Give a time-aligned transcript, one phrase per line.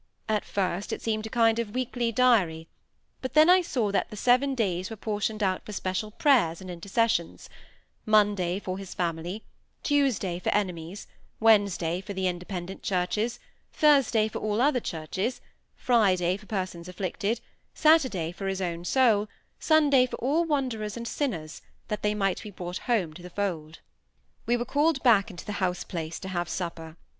[0.27, 2.67] At first, it seemed a kind of weekly diary;
[3.21, 6.71] but then I saw that the seven days were portioned out for special prayers and
[6.71, 7.51] intercessions:
[8.03, 9.43] Monday for his family,
[9.83, 11.05] Tuesday for enemies,
[11.39, 13.39] Wednesday for the Independent churches,
[13.73, 15.39] Thursday for all other churches,
[15.75, 17.39] Friday for persons afflicted,
[17.75, 19.27] Saturday for his own soul,
[19.59, 23.81] Sunday for all wanderers and sinners, that they might be brought home to the fold.
[24.47, 26.97] We were called back into the house place to have supper.